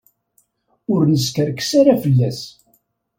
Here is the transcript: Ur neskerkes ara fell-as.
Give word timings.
Ur 0.93 1.01
neskerkes 1.05 1.71
ara 1.79 1.95
fell-as. 2.03 2.39